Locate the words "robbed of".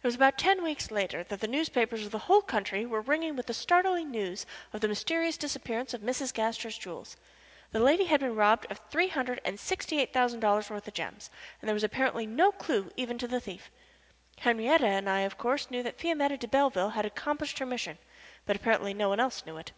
8.36-8.78